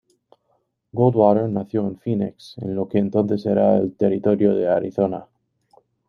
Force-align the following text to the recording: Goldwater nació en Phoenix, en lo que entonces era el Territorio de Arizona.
Goldwater 0.91 1.47
nació 1.47 1.85
en 1.85 1.95
Phoenix, 1.99 2.57
en 2.57 2.73
lo 2.73 2.87
que 2.89 2.97
entonces 2.97 3.45
era 3.45 3.77
el 3.77 3.95
Territorio 3.95 4.55
de 4.55 4.67
Arizona. 4.67 5.27